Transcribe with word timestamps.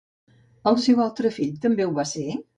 El 0.71 0.79
seu 0.85 1.03
altre 1.05 1.33
fill 1.37 1.53
també 1.67 1.89
ho 1.89 1.95
va 2.01 2.09
ser? 2.15 2.27